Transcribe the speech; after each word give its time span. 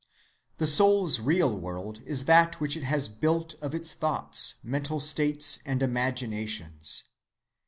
"The 0.57 0.65
soul's 0.65 1.19
real 1.19 1.55
world 1.59 2.01
is 2.07 2.25
that 2.25 2.59
which 2.59 2.75
it 2.75 2.81
has 2.81 3.07
built 3.07 3.53
of 3.61 3.75
its 3.75 3.93
thoughts, 3.93 4.55
mental 4.63 4.99
states, 4.99 5.59
and 5.63 5.83
imaginations. 5.83 7.03